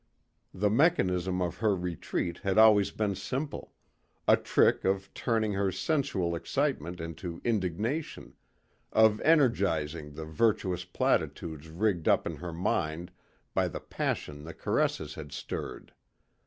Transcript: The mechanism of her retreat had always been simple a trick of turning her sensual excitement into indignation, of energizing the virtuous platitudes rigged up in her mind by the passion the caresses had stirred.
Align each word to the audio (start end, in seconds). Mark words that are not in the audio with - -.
The 0.51 0.71
mechanism 0.71 1.43
of 1.43 1.57
her 1.59 1.75
retreat 1.75 2.39
had 2.39 2.57
always 2.57 2.89
been 2.89 3.13
simple 3.13 3.71
a 4.27 4.35
trick 4.35 4.83
of 4.83 5.13
turning 5.13 5.53
her 5.53 5.71
sensual 5.71 6.33
excitement 6.33 6.99
into 6.99 7.39
indignation, 7.43 8.33
of 8.91 9.21
energizing 9.21 10.13
the 10.15 10.25
virtuous 10.25 10.85
platitudes 10.85 11.69
rigged 11.69 12.07
up 12.07 12.25
in 12.25 12.37
her 12.37 12.51
mind 12.51 13.11
by 13.53 13.67
the 13.67 13.79
passion 13.79 14.43
the 14.43 14.55
caresses 14.55 15.13
had 15.13 15.31
stirred. 15.31 15.93